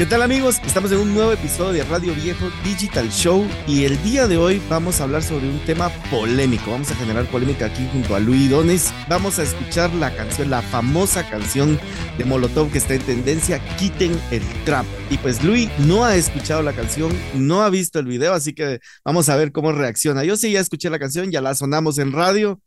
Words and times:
¿Qué 0.00 0.06
tal 0.06 0.22
amigos? 0.22 0.62
Estamos 0.64 0.90
en 0.92 0.98
un 0.98 1.12
nuevo 1.12 1.30
episodio 1.30 1.74
de 1.74 1.84
Radio 1.84 2.14
Viejo 2.14 2.50
Digital 2.64 3.10
Show 3.10 3.46
y 3.66 3.84
el 3.84 4.02
día 4.02 4.26
de 4.26 4.38
hoy 4.38 4.58
vamos 4.70 4.98
a 4.98 5.04
hablar 5.04 5.22
sobre 5.22 5.46
un 5.46 5.62
tema 5.66 5.90
polémico. 6.10 6.70
Vamos 6.70 6.90
a 6.90 6.94
generar 6.94 7.26
polémica 7.26 7.66
aquí 7.66 7.86
junto 7.92 8.14
a 8.14 8.18
Luis 8.18 8.48
Dones. 8.48 8.94
Vamos 9.10 9.38
a 9.38 9.42
escuchar 9.42 9.92
la 9.92 10.16
canción, 10.16 10.48
la 10.48 10.62
famosa 10.62 11.28
canción 11.28 11.78
de 12.16 12.24
Molotov 12.24 12.72
que 12.72 12.78
está 12.78 12.94
en 12.94 13.02
tendencia, 13.02 13.58
Quiten 13.76 14.18
el 14.30 14.42
Trap. 14.64 14.86
Y 15.10 15.18
pues 15.18 15.44
Luis 15.44 15.68
no 15.80 16.02
ha 16.02 16.16
escuchado 16.16 16.62
la 16.62 16.72
canción, 16.72 17.12
no 17.34 17.62
ha 17.62 17.68
visto 17.68 17.98
el 17.98 18.06
video, 18.06 18.32
así 18.32 18.54
que 18.54 18.80
vamos 19.04 19.28
a 19.28 19.36
ver 19.36 19.52
cómo 19.52 19.70
reacciona. 19.70 20.24
Yo 20.24 20.38
sí 20.38 20.50
ya 20.50 20.60
escuché 20.60 20.88
la 20.88 20.98
canción, 20.98 21.30
ya 21.30 21.42
la 21.42 21.54
sonamos 21.54 21.98
en 21.98 22.12
radio. 22.12 22.58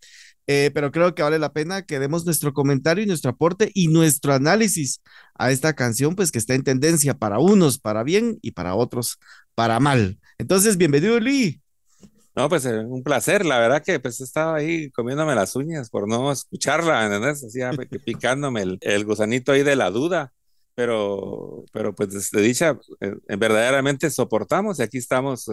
Eh, 0.48 0.72
pero 0.74 0.92
creo 0.92 1.16
que 1.16 1.24
vale 1.24 1.40
la 1.40 1.54
pena 1.54 1.84
que 1.84 2.00
demos 2.00 2.26
nuestro 2.26 2.54
comentario 2.54 3.04
y 3.04 3.08
nuestro 3.08 3.32
aporte 3.32 3.72
y 3.74 3.88
nuestro 3.88 4.34
análisis 4.34 5.02
a 5.36 5.52
esta 5.52 5.74
canción, 5.74 6.16
pues 6.16 6.32
que 6.32 6.40
está 6.40 6.54
en 6.54 6.64
tendencia 6.64 7.14
para 7.14 7.40
unos 7.40 7.80
para 7.80 8.04
bien 8.04 8.40
y 8.42 8.52
para 8.52 8.76
otros 8.76 9.20
para 9.56 9.80
mal. 9.80 10.20
Entonces, 10.38 10.78
bienvenido, 10.78 11.20
Lee. 11.20 11.62
No, 12.36 12.50
pues 12.50 12.66
eh, 12.66 12.80
un 12.80 13.04
placer, 13.04 13.46
la 13.46 13.60
verdad 13.60 13.84
que 13.84 14.00
pues 14.00 14.20
estaba 14.20 14.58
ahí 14.58 14.90
comiéndome 14.92 15.36
las 15.36 15.56
uñas 15.56 15.90
por 15.90 16.10
no 16.10 16.32
escucharla, 16.32 17.06
¿entendés? 17.06 17.44
Así 17.44 17.60
picándome 18.04 18.80
el, 18.82 19.06
gusanito 19.06 19.52
ahí 19.52 19.64
de 19.64 19.76
la 19.76 19.92
duda, 19.92 20.34
pero, 20.76 21.64
pero 21.72 21.94
pues 21.96 22.32
de 22.32 22.42
dicha, 22.42 22.80
eh, 23.00 23.16
verdaderamente 23.38 24.10
soportamos 24.10 24.80
y 24.80 24.84
aquí 24.84 24.98
estamos 24.98 25.46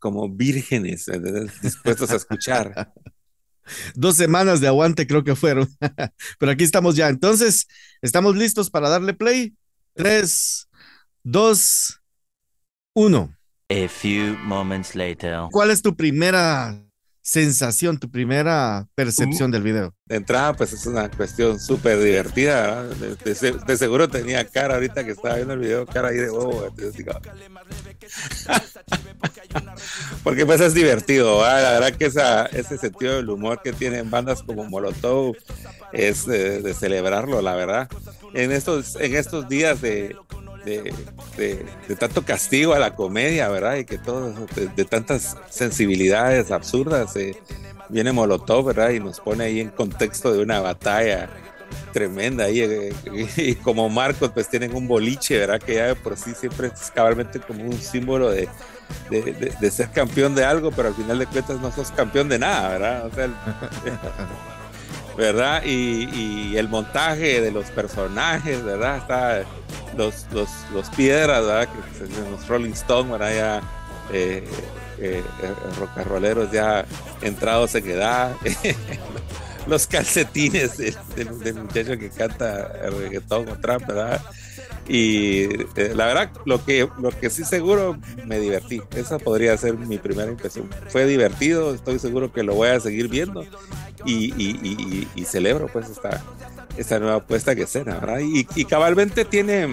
como 0.00 0.28
vírgenes, 0.28 1.06
dispuestos 1.62 2.10
a 2.10 2.16
escuchar. 2.16 2.92
Dos 3.94 4.16
semanas 4.16 4.60
de 4.60 4.68
aguante 4.68 5.06
creo 5.06 5.24
que 5.24 5.36
fueron. 5.36 5.68
Pero 6.38 6.52
aquí 6.52 6.64
estamos 6.64 6.96
ya. 6.96 7.08
Entonces, 7.08 7.66
¿estamos 8.00 8.36
listos 8.36 8.70
para 8.70 8.88
darle 8.88 9.14
play? 9.14 9.54
Tres, 9.94 10.68
dos, 11.22 12.00
uno. 12.94 13.34
A 13.70 13.88
few 13.88 14.36
moments 14.38 14.94
later. 14.94 15.48
¿Cuál 15.50 15.70
es 15.70 15.80
tu 15.82 15.96
primera 15.96 16.78
sensación, 17.22 17.98
tu 17.98 18.10
primera 18.10 18.88
percepción 18.94 19.50
del 19.50 19.62
video? 19.62 19.94
De 20.06 20.16
entrada, 20.16 20.54
pues 20.54 20.72
es 20.72 20.84
una 20.86 21.08
cuestión 21.10 21.58
súper 21.60 21.98
divertida. 22.00 22.84
De, 22.84 23.76
seguro 23.76 24.08
tenía 24.08 24.44
cara 24.46 24.74
ahorita 24.74 25.04
que 25.04 25.12
estaba 25.12 25.36
viendo 25.36 25.54
el 25.54 25.60
video, 25.60 25.86
cara 25.86 26.08
ahí 26.08 26.16
de 26.16 26.28
bobo. 26.30 26.66
Porque 30.24 30.44
pues 30.44 30.60
es 30.60 30.74
divertido, 30.74 31.40
la 31.42 31.72
verdad 31.72 31.92
que 31.96 32.06
esa, 32.06 32.46
ese 32.46 32.76
sentido 32.78 33.16
del 33.16 33.30
humor 33.30 33.60
que 33.62 33.72
tienen 33.72 34.10
bandas 34.10 34.42
como 34.42 34.64
Molotov 34.64 35.36
es 35.92 36.26
de, 36.26 36.74
celebrarlo, 36.74 37.40
la 37.40 37.54
verdad. 37.54 37.88
En 38.34 38.50
estos, 38.52 38.96
en 38.96 39.14
estos 39.14 39.48
días 39.48 39.80
de, 39.80 40.16
de, 40.64 41.66
tanto 41.98 42.24
castigo 42.24 42.74
a 42.74 42.78
la 42.78 42.94
comedia, 42.94 43.48
¿verdad? 43.48 43.76
Y 43.76 43.84
que 43.84 43.98
todo, 43.98 44.34
de, 44.76 44.84
tantas 44.84 45.36
sensibilidades 45.50 46.50
absurdas, 46.50 47.16
eh, 47.16 47.36
viene 47.88 48.12
Molotov, 48.12 48.66
¿verdad? 48.66 48.90
Y 48.90 49.00
nos 49.00 49.20
pone 49.20 49.44
ahí 49.44 49.60
en 49.60 49.70
contexto 49.70 50.32
de 50.32 50.42
una 50.42 50.60
batalla 50.60 51.28
tremenda 51.92 52.48
eh, 52.48 52.92
y 53.36 53.54
como 53.56 53.88
Marcos 53.88 54.30
pues 54.32 54.48
tienen 54.48 54.74
un 54.74 54.88
boliche, 54.88 55.38
¿verdad? 55.38 55.60
Que 55.60 55.74
ya 55.76 55.94
por 55.94 56.16
sí 56.16 56.34
siempre 56.34 56.68
es 56.68 56.90
cabalmente 56.90 57.40
como 57.40 57.64
un 57.64 57.78
símbolo 57.78 58.30
de, 58.30 58.48
de, 59.10 59.70
ser 59.70 59.90
campeón 59.90 60.34
de 60.34 60.44
algo, 60.44 60.70
pero 60.70 60.88
al 60.88 60.94
final 60.94 61.18
de 61.18 61.26
cuentas 61.26 61.60
no 61.60 61.70
sos 61.72 61.90
campeón 61.90 62.28
de 62.28 62.38
nada, 62.38 62.68
¿verdad? 62.70 63.06
O 63.06 63.14
sea, 63.14 63.28
¿verdad? 65.16 65.62
Y, 65.64 66.56
el 66.56 66.68
montaje 66.68 67.40
de 67.40 67.50
los 67.50 67.66
personajes, 67.70 68.62
¿verdad? 68.62 69.44
Los, 69.96 70.26
los, 70.32 70.48
los 70.72 70.88
piedras, 70.90 71.44
¿verdad? 71.44 71.68
Los 72.30 72.46
Rolling 72.46 72.72
Stones, 72.72 73.12
¿verdad? 73.12 73.34
Ya, 73.34 73.62
eh, 74.12 74.44
eh, 74.98 75.22
eh 75.42 76.48
ya 76.52 76.84
entrados 77.22 77.74
en 77.74 77.90
edad. 77.90 78.36
los 79.66 79.86
calcetines 79.86 80.76
del, 80.76 81.54
muchacho 81.54 81.98
que 81.98 82.10
canta 82.10 82.72
reggaetón 82.90 83.48
o 83.48 83.58
trap, 83.58 83.86
¿verdad? 83.86 84.20
Y 84.88 85.44
eh, 85.76 85.92
la 85.94 86.06
verdad, 86.06 86.30
lo 86.44 86.64
que, 86.64 86.88
lo 87.00 87.10
que 87.10 87.30
sí 87.30 87.44
seguro 87.44 87.98
me 88.26 88.40
divertí. 88.40 88.82
Esa 88.96 89.18
podría 89.18 89.56
ser 89.56 89.74
mi 89.74 89.98
primera 89.98 90.30
impresión. 90.30 90.68
Fue 90.88 91.06
divertido, 91.06 91.74
estoy 91.74 91.98
seguro 91.98 92.32
que 92.32 92.42
lo 92.42 92.54
voy 92.54 92.68
a 92.68 92.80
seguir 92.80 93.08
viendo 93.08 93.44
y, 94.04 94.32
y, 94.36 95.08
y, 95.14 95.24
celebro 95.24 95.68
pues 95.68 95.88
esta, 95.88 96.22
esta 96.76 96.98
nueva 96.98 97.20
puesta 97.20 97.54
que 97.54 97.62
escena, 97.62 97.98
¿verdad? 97.98 98.20
Y, 98.20 98.64
cabalmente 98.64 99.24
tiene 99.24 99.68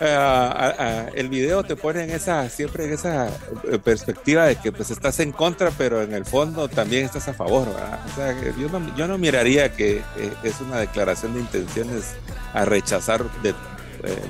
eh, 0.00 1.10
el 1.14 1.28
video 1.28 1.64
te 1.64 1.74
pone 1.74 2.04
en 2.04 2.10
esa, 2.10 2.48
siempre 2.48 2.84
en 2.84 2.92
esa 2.92 3.28
eh, 3.28 3.78
perspectiva 3.82 4.46
de 4.46 4.56
que 4.56 4.70
pues 4.70 4.90
estás 4.90 5.18
en 5.20 5.32
contra, 5.32 5.70
pero 5.72 6.02
en 6.02 6.12
el 6.12 6.24
fondo 6.24 6.68
también 6.68 7.04
estás 7.04 7.26
a 7.28 7.34
favor, 7.34 7.66
¿verdad? 7.66 8.00
O 8.06 8.14
sea, 8.14 8.56
yo 8.56 8.68
no, 8.68 8.96
yo 8.96 9.08
no 9.08 9.18
miraría 9.18 9.72
que 9.72 9.98
eh, 10.16 10.32
es 10.42 10.60
una 10.60 10.78
declaración 10.78 11.34
de 11.34 11.40
intenciones 11.40 12.14
a 12.54 12.64
rechazar 12.64 13.24
de, 13.42 13.54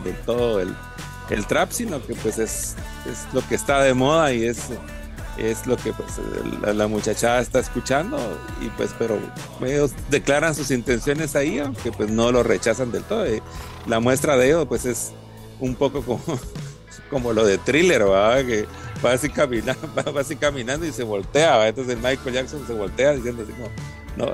de 0.04 0.12
todo 0.24 0.60
el, 0.60 0.74
el, 1.28 1.46
trap, 1.46 1.70
sino 1.72 2.04
que 2.06 2.14
pues 2.14 2.38
es, 2.38 2.74
es 3.06 3.26
lo 3.34 3.46
que 3.46 3.54
está 3.54 3.82
de 3.82 3.92
moda 3.92 4.32
y 4.32 4.44
es 4.44 4.70
es 5.38 5.66
lo 5.66 5.76
que 5.76 5.92
pues 5.92 6.20
la, 6.74 6.86
muchachada 6.88 7.40
está 7.40 7.60
escuchando 7.60 8.18
y 8.60 8.68
pues 8.70 8.90
pero 8.98 9.18
ellos 9.64 9.92
declaran 10.10 10.54
sus 10.54 10.70
intenciones 10.70 11.36
ahí 11.36 11.58
aunque 11.58 11.92
pues 11.92 12.10
no 12.10 12.32
lo 12.32 12.42
rechazan 12.42 12.92
del 12.92 13.04
todo. 13.04 13.24
La 13.86 14.00
muestra 14.00 14.36
de 14.36 14.48
ello 14.48 14.68
pues 14.68 14.84
es 14.84 15.12
un 15.60 15.74
poco 15.74 16.02
como, 16.02 16.22
como 17.10 17.32
lo 17.32 17.44
de 17.44 17.58
thriller, 17.58 18.04
¿verdad? 18.04 18.44
que 18.44 18.66
va 19.04 19.12
así, 19.12 19.28
caminando, 19.28 19.88
va 20.16 20.20
así 20.20 20.36
caminando 20.36 20.86
y 20.86 20.92
se 20.92 21.02
voltea, 21.02 21.68
entonces 21.68 21.96
Michael 21.96 22.34
Jackson 22.34 22.66
se 22.66 22.72
voltea 22.72 23.12
diciendo 23.12 23.42
así 23.42 23.52
como, 23.52 23.68
no, 24.16 24.32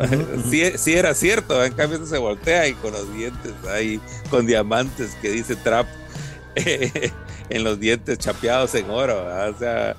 sí, 0.79 0.93
era 0.95 1.15
cierto, 1.15 1.63
en 1.63 1.75
cambio 1.75 2.05
se 2.07 2.19
voltea 2.19 2.69
y 2.69 2.75
con 2.75 2.93
los 2.93 3.13
dientes 3.15 3.53
ahí, 3.71 4.01
con 4.31 4.47
diamantes 4.47 5.15
que 5.21 5.31
dice 5.31 5.57
Trap 5.57 5.87
en 6.57 7.65
los 7.65 7.79
dientes 7.79 8.19
chapeados 8.19 8.75
en 8.75 8.89
oro, 8.89 9.19
o 9.19 9.59
sea, 9.59 9.97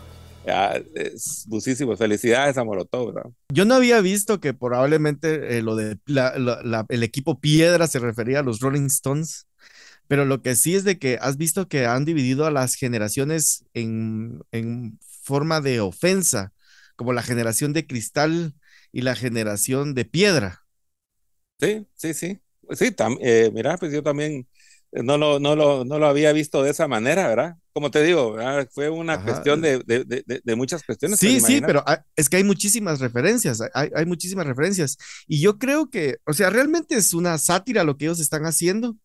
es 0.93 1.45
busísimo. 1.47 1.95
Felicidades 1.95 2.57
a 2.57 2.63
Molotov, 2.63 3.13
¿verdad? 3.13 3.31
Yo 3.51 3.65
no 3.65 3.75
había 3.75 4.01
visto 4.01 4.39
que 4.39 4.53
probablemente 4.53 5.57
eh, 5.57 5.61
lo 5.61 5.75
de 5.75 5.97
el 6.89 7.03
equipo 7.03 7.39
Piedra 7.39 7.87
se 7.87 7.99
refería 7.99 8.39
a 8.39 8.43
los 8.43 8.59
Rolling 8.59 8.87
Stones. 8.87 9.47
Pero 10.07 10.25
lo 10.25 10.41
que 10.41 10.55
sí 10.55 10.75
es 10.75 10.83
de 10.83 10.99
que 10.99 11.17
has 11.19 11.37
visto 11.37 11.67
que 11.67 11.85
han 11.85 12.05
dividido 12.05 12.45
a 12.45 12.51
las 12.51 12.75
generaciones 12.75 13.65
en, 13.73 14.43
forma 15.23 15.61
de 15.61 15.79
ofensa, 15.79 16.53
como 16.95 17.11
la 17.11 17.23
generación 17.23 17.73
de 17.73 17.87
cristal 17.87 18.53
y 18.91 19.01
la 19.01 19.15
generación 19.15 19.95
de 19.95 20.05
piedra. 20.05 20.63
Sí, 21.59 21.87
sí, 21.95 22.13
sí. 22.13 22.39
Sí, 22.71 22.95
eh, 23.21 23.49
mira, 23.53 23.77
pues 23.77 23.91
yo 23.91 24.03
también 24.03 24.47
no 25.03 25.17
lo, 25.17 25.39
no, 25.39 25.55
lo, 25.55 25.85
no 25.85 25.99
lo 25.99 26.07
había 26.07 26.31
visto 26.31 26.63
de 26.63 26.71
esa 26.71 26.87
manera, 26.87 27.27
¿verdad? 27.27 27.55
Como 27.73 27.91
te 27.91 28.01
digo, 28.03 28.37
fue 28.71 28.89
una 28.89 29.21
cuestión 29.21 29.61
de, 29.61 29.79
de, 29.83 30.55
muchas 30.55 30.83
cuestiones. 30.83 31.19
Sí, 31.19 31.41
sí, 31.41 31.61
pero 31.61 31.83
es 32.15 32.29
que 32.29 32.37
hay 32.37 32.43
muchísimas 32.43 32.99
referencias, 32.99 33.61
hay, 33.73 33.89
hay, 33.93 34.05
muchísimas 34.05 34.47
referencias. 34.47 34.97
Y 35.27 35.41
yo 35.41 35.57
creo 35.57 35.89
que, 35.89 36.17
o 36.25 36.33
sea, 36.33 36.49
realmente 36.49 36.95
es 36.95 37.13
una 37.13 37.37
sátira 37.37 37.83
lo 37.83 37.97
que 37.97 38.05
ellos 38.05 38.19
están 38.19 38.45
haciendo. 38.45 38.95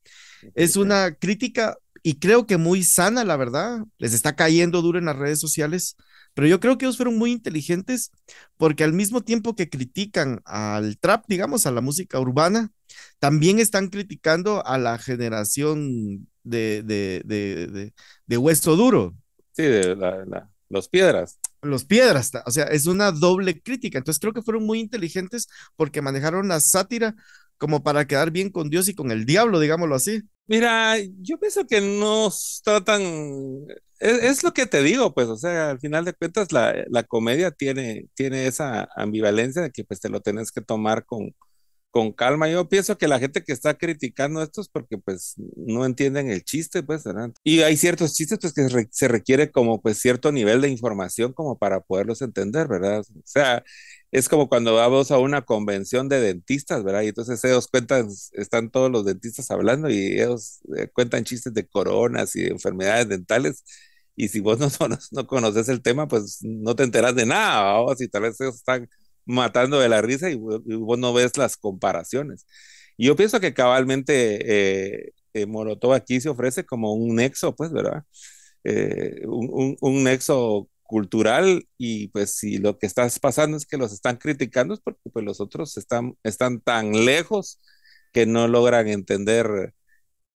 Es 0.55 0.77
una 0.77 1.15
crítica 1.15 1.77
y 2.03 2.19
creo 2.19 2.47
que 2.47 2.57
muy 2.57 2.83
sana, 2.83 3.25
la 3.25 3.37
verdad. 3.37 3.81
Les 3.99 4.15
está 4.15 4.37
cayendo 4.37 4.83
duro 4.83 4.99
en 4.99 5.07
las 5.07 5.17
redes 5.17 5.41
sociales, 5.41 5.97
pero 6.41 6.49
yo 6.49 6.59
creo 6.59 6.79
que 6.79 6.87
ellos 6.87 6.97
fueron 6.97 7.19
muy 7.19 7.33
inteligentes 7.33 8.13
porque 8.57 8.83
al 8.83 8.95
mismo 8.95 9.21
tiempo 9.21 9.55
que 9.55 9.69
critican 9.69 10.41
al 10.47 10.99
trap, 10.99 11.27
digamos, 11.29 11.67
a 11.67 11.71
la 11.71 11.83
música 11.83 12.19
urbana, 12.19 12.73
también 13.19 13.59
están 13.59 13.89
criticando 13.89 14.65
a 14.65 14.79
la 14.79 14.97
generación 14.97 16.27
de, 16.43 16.83
de, 16.83 17.21
de, 17.27 17.93
de, 18.27 18.37
hueso 18.39 18.75
duro. 18.75 19.15
Sí, 19.53 19.65
de 19.65 19.95
los 20.71 20.89
piedras. 20.89 21.39
Los 21.61 21.85
piedras, 21.85 22.33
o 22.47 22.51
sea, 22.51 22.65
es 22.65 22.87
una 22.87 23.13
doble 23.13 23.61
crítica. 23.61 23.99
Entonces 23.99 24.19
creo 24.19 24.33
que 24.33 24.41
fueron 24.41 24.65
muy 24.65 24.81
inteligentes 24.81 25.47
porque 25.77 26.01
manejaron 26.01 26.49
la 26.49 26.61
sátira 26.61 27.17
como 27.59 27.83
para 27.83 28.07
quedar 28.07 28.31
bien 28.31 28.49
con 28.49 28.71
Dios 28.71 28.89
y 28.89 28.95
con 28.95 29.11
el 29.11 29.27
diablo, 29.27 29.61
digámoslo 29.61 29.95
así. 29.95 30.23
Mira, 30.47 30.97
yo 31.21 31.39
pienso 31.39 31.67
que 31.67 31.83
no 31.83 32.29
está 32.29 32.83
tan... 34.01 34.25
Es, 34.25 34.43
lo 34.43 34.53
que 34.53 34.67
te 34.67 34.83
digo, 34.83 35.15
pues, 35.15 35.29
o 35.29 35.37
sea, 35.37 35.71
al 35.71 35.81
final 35.81 36.05
de 36.05 36.15
cuentas 36.15 36.53
la, 36.53 36.75
la, 36.89 37.03
comedia 37.05 37.51
tiene, 37.51 38.07
tiene 38.15 38.47
esa 38.47 38.89
ambivalencia 38.97 39.63
de 39.63 39.71
que 39.71 39.85
pues 39.85 40.01
te 40.01 40.09
lo 40.09 40.21
tenés 40.21 40.53
que 40.53 40.61
tomar 40.61 41.05
con, 41.05 41.35
con 41.91 42.13
calma. 42.13 42.49
Yo 42.49 42.69
pienso 42.69 42.97
que 42.99 43.09
la 43.09 43.19
gente 43.19 43.43
que 43.45 43.53
está 43.53 43.75
criticando 43.75 44.43
esto 44.43 44.61
es 44.61 44.69
porque 44.69 44.99
pues 44.99 45.35
no 45.57 45.85
entienden 45.85 46.31
el 46.31 46.45
chiste, 46.45 46.83
pues, 46.83 47.05
¿verdad? 47.05 47.33
Y 47.45 47.61
hay 47.63 47.77
ciertos 47.77 48.15
chistes 48.15 48.39
pues 48.41 48.53
que 48.55 48.89
se 48.91 49.09
requiere 49.09 49.51
como 49.51 49.81
pues 49.81 49.99
cierto 49.99 50.33
nivel 50.33 50.61
de 50.61 50.69
información 50.69 51.33
como 51.33 51.59
para 51.59 51.81
poderlos 51.81 52.23
entender, 52.23 52.69
¿verdad? 52.69 53.01
O 53.01 53.23
sea, 53.25 53.65
es 54.11 54.29
como 54.29 54.49
cuando 54.49 54.75
vamos 54.75 55.11
a 55.11 55.19
una 55.19 55.43
convención 55.43 56.09
de 56.09 56.21
dentistas, 56.21 56.83
¿verdad? 56.85 57.03
Y 57.03 57.09
entonces 57.09 57.43
ellos 57.45 57.69
cuentan, 57.69 58.09
están 58.33 58.71
todos 58.71 58.91
los 58.91 59.05
dentistas 59.05 59.51
hablando 59.51 59.89
y 59.91 60.21
ellos 60.21 60.61
eh, 60.77 60.89
cuentan 60.93 61.25
chistes 61.25 61.55
de 61.55 61.67
coronas 61.67 62.35
y 62.37 62.43
de 62.43 62.49
enfermedades 62.51 63.09
dentales. 63.09 63.65
Y 64.17 64.29
si 64.29 64.41
vos 64.41 64.59
no, 64.81 64.89
no, 65.13 65.27
conoces 65.27 65.69
el 65.69 65.83
tema, 65.83 66.09
pues 66.09 66.39
no 66.43 66.75
te 66.77 66.85
enteras 66.85 67.15
de 67.15 67.27
nada, 67.27 67.81
o 67.81 67.95
si 67.97 68.09
tal 68.09 68.23
vez 68.23 68.41
ellos 68.41 68.57
están 68.57 68.89
matando 69.25 69.81
de 69.81 69.89
la 69.89 70.03
risa 70.03 70.31
y, 70.31 70.37
vos 70.37 70.99
no 70.99 71.13
ves 71.13 71.37
las 71.37 71.57
comparaciones. 71.57 72.47
Y 72.97 73.07
yo 73.07 73.17
pienso 73.17 73.41
que 73.41 73.55
cabalmente 73.55 75.03
eh, 75.05 75.13
eh, 75.35 75.47
Molotov 75.47 75.93
aquí 75.95 76.21
se 76.21 76.29
ofrece 76.29 76.65
como 76.65 76.93
un 76.95 77.17
nexo, 77.17 77.55
pues, 77.57 77.73
¿verdad? 77.73 78.05
Eh, 78.65 79.23
un, 79.27 79.77
un, 79.81 80.05
nexo 80.05 80.69
cultural 80.83 81.67
y 81.79 82.09
pues 82.09 82.37
si 82.37 82.59
lo 82.59 82.79
que 82.79 82.87
está 82.87 83.09
pasando 83.21 83.57
es 83.57 83.65
que 83.67 83.79
los 83.79 83.93
están 83.93 84.17
criticando 84.19 84.75
es 84.75 84.81
porque 84.81 85.01
pues 85.13 85.25
los 85.25 85.41
otros 85.41 85.77
están, 85.79 86.17
están 86.25 86.61
tan 86.61 86.93
lejos 87.07 87.61
que 88.13 88.27
no 88.27 88.49
logran 88.49 88.89
entender 88.89 89.73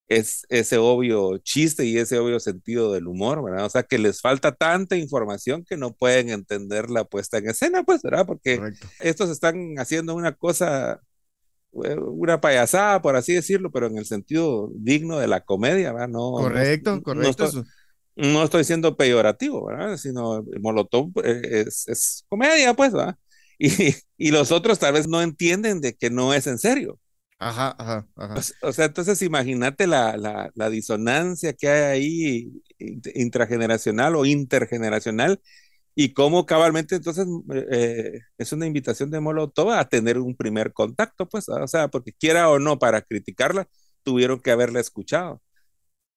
es, 0.07 0.45
ese 0.49 0.77
obvio 0.77 1.37
chiste 1.39 1.85
y 1.85 1.97
ese 1.97 2.19
obvio 2.19 2.39
sentido 2.39 2.93
del 2.93 3.07
humor, 3.07 3.43
¿verdad? 3.43 3.65
O 3.65 3.69
sea, 3.69 3.83
que 3.83 3.97
les 3.97 4.21
falta 4.21 4.51
tanta 4.51 4.95
información 4.95 5.63
que 5.63 5.77
no 5.77 5.93
pueden 5.93 6.29
entender 6.29 6.89
la 6.89 7.03
puesta 7.05 7.37
en 7.37 7.49
escena, 7.49 7.83
pues, 7.83 8.01
¿verdad? 8.01 8.25
Porque 8.25 8.59
estos 8.99 9.29
están 9.29 9.75
haciendo 9.77 10.15
una 10.15 10.33
cosa, 10.33 11.01
eh, 11.83 11.97
una 11.97 12.41
payasada, 12.41 13.01
por 13.01 13.15
así 13.15 13.33
decirlo, 13.33 13.71
pero 13.71 13.87
en 13.87 13.97
el 13.97 14.05
sentido 14.05 14.69
digno 14.75 15.17
de 15.19 15.27
la 15.27 15.41
comedia, 15.41 15.91
¿verdad? 15.91 16.09
No, 16.09 16.31
correcto, 16.31 17.01
correcto 17.01 17.65
no 18.15 18.43
estoy 18.43 18.63
siendo 18.63 18.95
peyorativo, 18.95 19.65
¿verdad? 19.65 19.97
Sino 19.97 20.43
Molotov 20.61 21.11
eh, 21.23 21.65
es, 21.67 22.25
comedia, 22.29 22.73
pues, 22.73 22.93
¿verdad? 22.93 23.17
Y, 23.57 23.95
y, 24.17 24.31
los 24.31 24.51
otros 24.51 24.79
tal 24.79 24.91
vez 24.91 25.07
no 25.07 25.21
entienden 25.21 25.79
de 25.79 25.95
que 25.95 26.09
no 26.09 26.33
es 26.33 26.45
en 26.45 26.57
serio. 26.57 26.99
Ajá, 27.37 27.75
ajá, 27.77 28.07
ajá. 28.15 28.41
O, 28.61 28.71
sea, 28.71 28.85
entonces 28.85 29.21
imagínate 29.21 29.87
la, 29.87 30.15
la, 30.17 30.51
la, 30.55 30.69
disonancia 30.69 31.53
que 31.53 31.67
hay 31.67 31.83
ahí 31.91 32.63
intrageneracional 33.13 34.15
o 34.15 34.25
intergeneracional 34.25 35.41
y 35.95 36.13
cómo 36.13 36.45
cabalmente 36.45 36.95
entonces 36.95 37.27
eh, 37.71 38.21
es 38.37 38.51
una 38.53 38.65
invitación 38.65 39.11
de 39.11 39.19
Molotov 39.19 39.71
a 39.71 39.87
tener 39.87 40.17
un 40.19 40.35
primer 40.35 40.73
contacto, 40.73 41.27
pues, 41.27 41.49
o 41.49 41.67
sea, 41.67 41.89
porque 41.89 42.13
quiera 42.13 42.49
o 42.49 42.59
no 42.59 42.79
para 42.79 43.01
criticarla, 43.01 43.67
tuvieron 44.03 44.39
que 44.39 44.51
haberla 44.51 44.79
escuchado. 44.79 45.41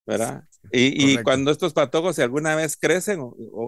¿verdad? 0.08 0.44
Y, 0.72 1.12
y, 1.12 1.22
cuando 1.22 1.50
estos 1.50 1.74
patojos 1.74 2.16
si 2.16 2.22
alguna 2.22 2.56
vez 2.56 2.78
crecen, 2.78 3.20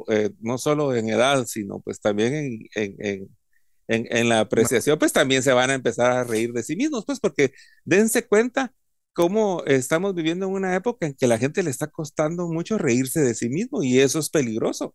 eh, 0.08 0.31
no 0.41 0.56
solo 0.56 0.94
en 0.94 1.11
edad, 1.11 1.44
sino 1.47 1.81
pues 1.81 2.00
también 2.00 2.35
en, 2.35 2.58
en, 2.75 2.97
en, 2.99 3.37
en, 3.90 4.28
la 4.28 4.40
apreciación, 4.40 4.98
pues 4.98 5.12
también 5.12 5.42
se 5.42 5.52
van 5.52 5.70
a 5.70 5.75
empezar 5.75 6.12
a 6.12 6.25
reír 6.25 6.52
de 6.52 6.62
sí 6.62 6.76
mismos, 6.76 7.04
pues 7.04 7.19
porque 7.20 7.52
dense 7.84 8.26
cuenta 8.26 8.72
cómo 9.12 9.64
estamos 9.66 10.14
viviendo 10.14 10.46
en 10.46 10.52
una 10.52 10.75
época 10.76 11.06
en 11.06 11.14
que 11.14 11.26
la 11.26 11.38
gente 11.38 11.62
le 11.62 11.70
está 11.70 11.88
costando 11.88 12.48
mucho 12.48 12.78
reírse 12.78 13.20
de 13.20 13.34
sí 13.34 13.48
mismo 13.48 13.82
y 13.82 13.98
eso 13.98 14.20
es 14.20 14.31
peligroso. 14.31 14.94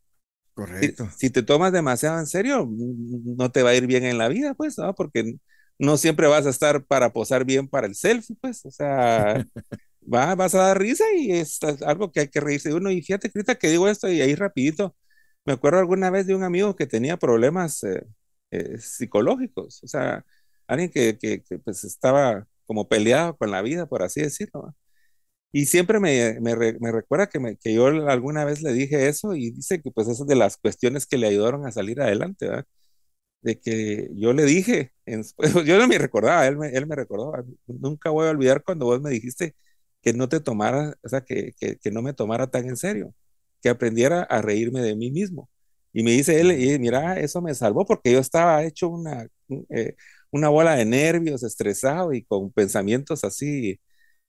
Correcto. 0.54 1.10
Si, 1.12 1.28
si 1.28 1.30
te 1.30 1.44
tomas 1.44 1.74
demasiado 1.74 2.18
en 2.20 2.28
serio, 2.28 2.70
no 2.70 3.52
te 3.52 3.64
va 3.64 3.72
a 3.72 3.76
ir 3.76 3.88
bien 3.88 4.06
en 4.06 4.18
la 4.18 4.30
vida, 4.30 4.54
pues, 4.54 4.78
¿no? 4.78 4.96
Porque 4.96 5.36
no 5.78 5.98
siempre 5.98 6.28
vas 6.28 6.46
a 6.46 6.50
estar 6.50 6.86
para 6.86 7.12
posar 7.12 7.44
bien 7.46 7.68
para 7.68 7.88
el 7.88 7.96
selfie, 7.96 8.38
pues, 8.40 8.66
o 8.66 8.72
sea, 8.72 9.46
va, 10.02 10.36
vas 10.36 10.56
a 10.56 10.60
dar 10.60 10.80
risa 10.80 11.04
y 11.18 11.32
es 11.34 11.60
algo 11.86 12.12
que 12.12 12.22
hay 12.22 12.28
que 12.30 12.40
reírse 12.40 12.70
de 12.70 12.76
uno. 12.76 12.92
Y 12.92 13.02
fíjate, 13.02 13.30
Crita, 13.32 13.56
que 13.56 13.70
digo 13.70 13.90
esto 13.90 14.10
y 14.10 14.22
ahí 14.22 14.36
rapidito, 14.36 14.96
me 15.46 15.54
acuerdo 15.54 15.80
alguna 15.80 16.10
vez 16.10 16.28
de 16.28 16.36
un 16.36 16.44
amigo 16.44 16.76
que 16.76 16.88
tenía 16.88 17.18
problemas 17.18 17.84
eh, 17.84 18.04
eh, 18.52 18.78
psicológicos, 18.80 19.84
o 19.84 19.88
sea, 19.88 20.26
alguien 20.68 20.90
que, 20.92 21.18
que, 21.18 21.44
pues 21.60 21.84
estaba 21.84 22.48
como 22.66 22.88
peleado 22.88 23.38
con 23.38 23.52
la 23.52 23.62
vida, 23.62 23.86
por 23.88 24.04
así 24.04 24.22
decirlo. 24.22 24.76
Y 25.52 25.68
siempre 25.68 26.00
me, 26.00 26.40
me, 26.42 26.56
me 26.80 26.92
recuerda 26.92 27.28
que, 27.28 27.40
me, 27.40 27.58
que, 27.58 27.74
yo 27.74 27.88
alguna 27.88 28.46
vez 28.46 28.62
le 28.62 28.74
dije 28.74 29.08
eso 29.08 29.36
y 29.36 29.52
dice 29.52 29.82
que 29.82 29.92
pues 29.92 30.08
esas 30.10 30.28
de 30.28 30.36
las 30.36 30.58
cuestiones 30.58 31.08
que 31.08 31.18
le 31.18 31.28
ayudaron 31.28 31.66
a 31.66 31.72
salir 31.72 32.02
adelante, 32.02 32.48
¿verdad? 32.48 32.66
De 33.42 33.60
que 33.60 34.10
yo 34.16 34.34
le 34.34 34.44
dije, 34.46 34.94
yo 35.66 35.80
no 35.80 35.88
me 35.88 35.98
recordaba, 36.00 36.48
él 36.48 36.58
me, 36.58 36.70
él 36.70 36.88
me 36.88 36.96
recordó, 36.96 37.34
nunca 37.68 38.10
voy 38.10 38.28
a 38.28 38.32
olvidar 38.32 38.64
cuando 38.64 38.86
vos 38.88 39.02
me 39.02 39.12
dijiste 39.12 39.56
que 40.02 40.14
no 40.14 40.30
te 40.30 40.40
tomara, 40.40 40.96
o 41.04 41.10
sea, 41.10 41.22
que, 41.22 41.54
que, 41.60 41.78
que, 41.78 41.92
no 41.92 42.02
me 42.02 42.14
tomara 42.14 42.48
tan 42.48 42.68
en 42.68 42.78
serio, 42.78 43.14
que 43.62 43.70
aprendiera 43.70 44.24
a 44.24 44.42
reírme 44.42 44.82
de 44.82 44.96
mí 44.96 45.12
mismo. 45.12 45.50
Y 45.96 46.04
me 46.04 46.12
dice 46.12 46.42
él, 46.42 46.52
y 46.54 46.78
mira, 46.80 47.20
eso 47.20 47.42
me 47.42 47.56
salvó 47.56 47.86
porque 47.86 48.12
yo 48.14 48.20
estaba 48.20 48.64
hecho 48.66 48.90
una, 48.90 49.28
eh, 49.70 49.96
una 50.32 50.50
bola 50.50 50.76
de 50.76 50.86
nervios, 50.86 51.44
estresado 51.44 52.14
y 52.14 52.24
con 52.26 52.52
pensamientos 52.52 53.24
así 53.24 53.80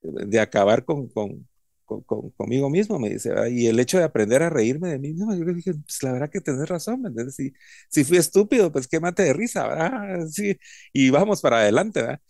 de 0.03 0.41
acabar 0.41 0.85
con, 0.85 1.09
con, 1.09 1.49
con, 1.85 2.31
conmigo 2.33 2.71
mismo, 2.71 2.99
me 2.99 3.11
dice, 3.11 3.33
y 3.51 3.67
el 3.67 3.79
hecho 3.81 3.99
de 3.99 4.05
aprender 4.05 4.43
a 4.43 4.51
reírme 4.51 4.89
de 4.91 4.99
mí 4.99 5.13
mismo, 5.13 5.35
yo 5.35 5.45
le 5.45 5.55
dije, 5.55 5.73
pues 5.75 6.03
la 6.03 6.13
verdad 6.13 6.31
que 6.31 6.41
tenés 6.41 6.69
razón. 6.69 7.03
Si, 7.33 7.53
si 7.89 8.05
fui 8.05 8.17
estúpido, 8.19 8.73
pues 8.73 8.89
qué 8.89 9.01
mate 9.01 9.23
de 9.25 9.33
risa, 9.33 9.67
¿verdad? 9.69 10.27
Sí, 10.31 10.57
y 10.93 11.11
vamos 11.11 11.41
para 11.41 11.59
adelante, 11.59 12.03
¿verdad? 12.03 12.21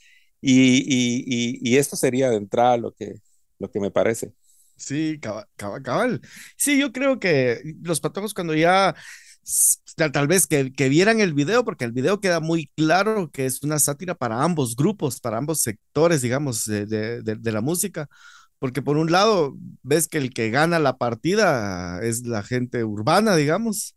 Y, 0.41 0.79
y, 0.87 1.25
y, 1.27 1.75
y, 1.75 1.77
esto 1.79 1.97
sería 1.97 2.31
de 2.31 2.37
entrada 2.37 2.77
lo 2.77 2.93
que, 2.93 3.15
lo 3.59 3.71
que 3.71 3.81
me 3.81 3.91
parece. 3.91 4.33
Sí, 4.77 5.19
cabal, 5.21 5.47
cabal. 5.83 6.21
Sí, 6.57 6.79
yo 6.79 6.93
creo 6.93 7.19
que 7.19 7.63
los 7.83 8.01
patojos 8.01 8.35
cuando 8.35 8.55
ya 8.55 8.95
tal 9.95 10.27
vez 10.27 10.47
que, 10.47 10.71
vieran 10.89 11.21
el 11.21 11.33
video, 11.35 11.65
porque 11.65 11.85
el 11.85 11.93
video 11.93 12.21
queda 12.21 12.41
muy 12.41 12.71
claro 12.77 13.31
que 13.31 13.47
es 13.47 13.63
una 13.63 13.79
sátira 13.79 14.15
para 14.15 14.43
ambos 14.43 14.77
grupos, 14.77 15.21
para 15.21 15.39
ambos 15.39 15.61
sectores, 15.61 16.23
digamos, 16.23 16.65
de, 16.65 16.87
de, 16.87 17.23
de, 17.23 17.53
la 17.53 17.61
música, 17.61 18.09
porque 18.59 18.83
por 18.83 18.97
un 18.97 19.13
lado 19.13 19.57
ves 19.83 20.09
que 20.09 20.19
el 20.19 20.33
que 20.33 20.51
gana 20.51 20.79
la 20.79 20.97
partida 20.97 22.01
es 22.03 22.27
la 22.27 22.43
gente 22.43 22.85
urbana, 22.85 23.37
digamos, 23.37 23.97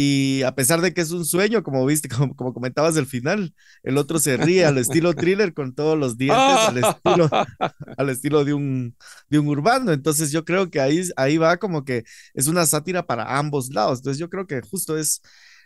y 0.00 0.44
a 0.44 0.54
pesar 0.54 0.80
de 0.80 0.94
que 0.94 1.00
es 1.00 1.10
un 1.10 1.24
sueño, 1.24 1.64
como 1.64 1.84
viste, 1.84 2.08
como, 2.08 2.36
como 2.36 2.54
comentabas 2.54 2.94
del 2.94 3.06
final, 3.06 3.52
el 3.82 3.98
otro 3.98 4.20
se 4.20 4.36
ríe 4.36 4.64
al 4.64 4.78
estilo 4.78 5.12
thriller 5.12 5.52
con 5.52 5.74
todos 5.74 5.98
los 5.98 6.16
dientes, 6.16 6.38
al 6.38 6.78
estilo, 6.78 7.28
al 7.98 8.08
estilo 8.08 8.44
de, 8.44 8.54
un, 8.54 8.96
de 9.28 9.40
un 9.40 9.48
urbano. 9.48 9.90
Entonces 9.90 10.30
yo 10.30 10.44
creo 10.44 10.70
que 10.70 10.80
ahí, 10.80 11.02
ahí 11.16 11.36
va 11.36 11.56
como 11.56 11.84
que 11.84 12.04
es 12.34 12.46
una 12.46 12.64
sátira 12.64 13.06
para 13.06 13.38
ambos 13.38 13.70
lados. 13.70 13.98
Entonces 13.98 14.20
yo 14.20 14.30
creo 14.30 14.46
que 14.46 14.60
justo 14.60 14.96
es 14.96 15.20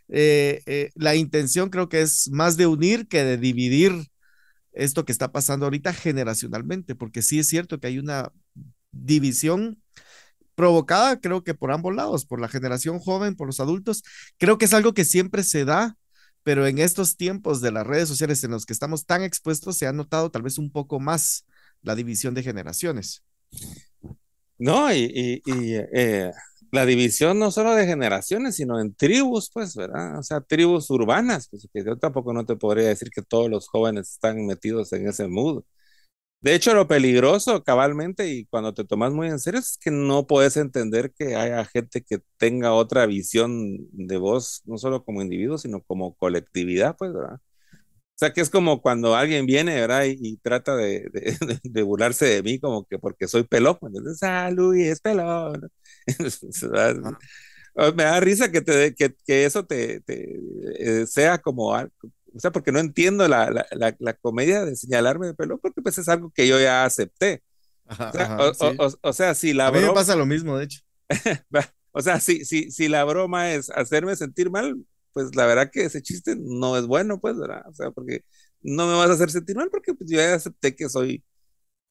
eh, 0.09 0.63
eh, 0.65 0.91
la 0.95 1.15
intención, 1.15 1.69
creo 1.69 1.91
que 1.91 2.01
es 2.01 2.31
más 2.31 2.57
de 2.57 2.67
unir 2.67 3.09
que 3.09 3.25
de 3.25 3.37
dividir 3.37 3.93
esto 4.73 5.05
que 5.05 5.13
está 5.13 5.31
pasando 5.31 5.67
ahorita 5.67 5.93
generacionalmente, 5.93 6.95
porque 6.95 7.21
sí 7.21 7.39
es 7.39 7.49
cierto 7.49 7.79
que 7.81 7.89
hay 7.89 7.99
una 7.99 8.33
división 8.93 9.83
provocada 10.63 11.19
creo 11.19 11.43
que 11.43 11.55
por 11.55 11.73
ambos 11.73 11.93
lados, 11.93 12.25
por 12.25 12.41
la 12.41 12.47
generación 12.47 13.01
joven, 13.01 13.35
por 13.35 13.49
los 13.49 13.59
adultos. 13.59 14.05
Creo 14.39 14.59
que 14.59 14.67
es 14.67 14.73
algo 14.73 14.95
que 14.95 15.05
siempre 15.05 15.43
se 15.43 15.65
da, 15.65 15.97
pero 16.45 16.69
en 16.69 16.79
estos 16.79 17.17
tiempos 17.17 17.61
de 17.61 17.73
las 17.73 17.85
redes 17.85 18.09
sociales 18.09 18.45
en 18.45 18.53
los 18.53 18.65
que 18.65 18.73
estamos 18.73 19.05
tan 19.05 19.25
expuestos, 19.25 19.77
se 19.77 19.89
ha 19.89 19.93
notado 19.93 20.31
tal 20.31 20.43
vez 20.43 20.59
un 20.59 20.71
poco 20.71 21.01
más 21.01 21.47
la 21.83 21.97
división 21.97 22.33
de 22.35 22.45
generaciones. 22.45 23.25
No, 24.57 24.95
y, 24.95 25.43
eh, 25.45 26.31
la 26.71 26.87
división 26.87 27.41
no 27.41 27.51
solo 27.51 27.75
de 27.75 27.85
generaciones, 27.85 28.55
sino 28.55 28.81
en 28.81 28.95
tribus, 28.95 29.51
pues, 29.53 29.75
¿verdad? 29.75 30.17
O 30.21 30.23
sea, 30.23 30.41
tribus 30.43 30.91
urbanas, 30.91 31.49
pues 31.49 31.69
que 31.75 31.85
yo 31.85 31.97
tampoco 31.99 32.33
no 32.33 32.47
te 32.47 32.55
podría 32.55 32.87
decir 32.87 33.11
que 33.11 33.23
todos 33.23 33.51
los 33.51 33.67
jóvenes 33.67 34.11
están 34.11 34.47
metidos 34.47 34.93
en 34.93 35.09
ese 35.09 35.27
mood. 35.27 35.65
De 36.43 36.55
hecho, 36.55 36.75
lo 36.75 36.89
peligroso 36.89 37.63
cabalmente 37.63 38.29
y 38.29 38.47
cuando 38.47 38.75
te 38.75 38.85
tomas 38.85 39.13
muy 39.13 39.29
en 39.29 39.39
serio 39.39 39.61
es 39.61 39.79
que 39.79 39.93
no 39.93 40.27
puedes 40.27 40.57
entender 40.57 41.13
que 41.17 41.37
haya 41.37 41.65
gente 41.65 42.03
que 42.03 42.19
tenga 42.37 42.73
otra 42.75 43.07
visión 43.07 43.79
de 43.93 44.17
vos, 44.17 44.63
no 44.65 44.77
solo 44.77 45.05
como 45.05 45.23
individuo, 45.23 45.57
sino 45.59 45.83
como 45.83 46.15
colectividad, 46.17 46.97
pues, 46.97 47.13
¿verdad? 47.13 47.37
O 47.37 48.19
sea, 48.25 48.33
que 48.33 48.41
es 48.41 48.51
como 48.51 48.83
cuando 48.83 49.15
alguien 49.17 49.47
viene, 49.47 49.75
¿verdad? 49.77 50.05
Y, 50.07 50.37
trata 50.39 50.77
de, 50.77 51.11
de, 51.65 51.83
burlarse 51.83 52.27
de 52.27 52.43
mí 52.43 52.61
como 52.61 52.85
que 52.87 52.99
porque 52.99 53.29
soy 53.29 53.45
pelón. 53.45 53.79
Entonces, 53.83 54.23
ah, 54.23 54.51
Luis, 54.51 54.87
es 54.89 55.01
pelón. 55.01 55.71
Me 57.97 58.05
da 58.05 58.21
risa 58.21 58.51
que, 58.53 58.61
te, 58.61 58.95
que, 58.95 59.15
que 59.27 59.45
eso 59.47 59.65
te, 59.65 60.01
te 60.03 60.39
eh, 60.79 61.07
sea 61.07 61.39
como, 61.39 61.75
o 62.35 62.41
sea, 62.41 62.51
porque 62.51 62.73
no 62.73 62.79
entiendo 62.79 63.29
la, 63.29 63.51
la, 63.51 63.97
la, 63.99 64.13
comedia 64.15 64.65
de 64.65 64.77
señalarme 64.77 65.29
de 65.29 65.35
pelo, 65.35 65.59
porque 65.59 65.83
pues 65.83 65.99
es 65.99 66.09
algo 66.09 66.31
que 66.31 66.47
yo 66.47 66.61
ya 66.61 66.85
acepté. 66.85 67.43
o, 69.03 69.13
sea, 69.13 69.35
si 69.35 69.53
la 69.53 69.69
A 69.69 69.73
mí 69.73 69.81
me 69.81 69.93
pasa 69.93 70.17
lo 70.17 70.27
mismo, 70.27 70.57
de 70.57 70.65
hecho. 70.65 70.81
o 71.93 72.01
sea, 72.01 72.21
si, 72.21 72.45
si, 72.45 72.71
si 72.71 72.89
la 72.89 73.05
broma 73.05 73.53
es 73.53 73.71
hacerme 73.71 74.17
sentir 74.17 74.51
mal, 74.51 74.77
pues 75.13 75.35
la 75.35 75.47
verdad 75.47 75.71
que 75.71 75.85
ese 75.85 76.03
chiste 76.03 76.37
no 76.39 76.77
es 76.77 76.87
bueno, 76.87 77.21
pues, 77.21 77.39
¿verdad? 77.39 77.65
O 77.69 77.75
sea, 77.75 77.91
porque 77.91 78.25
no 78.63 78.87
me 78.87 78.95
vas 78.95 79.11
a 79.11 79.15
hacer 79.15 79.31
sentir 79.31 79.57
mal 79.57 79.69
porque 79.71 79.95
pues, 79.95 80.11
yo 80.11 80.19
ya 80.19 80.35
acepté 80.35 80.75
que 80.75 80.89
soy, 80.89 81.23